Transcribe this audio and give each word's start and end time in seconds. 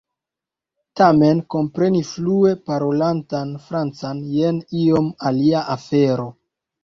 Tamen 0.99 1.41
kompreni 1.55 1.99
flue 2.11 2.53
parolatan 2.71 3.51
Francan 3.67 4.23
jen 4.37 4.59
iom 4.85 5.11
alia 5.31 5.63
afero. 5.77 6.27